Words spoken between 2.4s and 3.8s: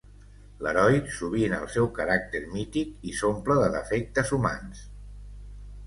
mític i s'omple de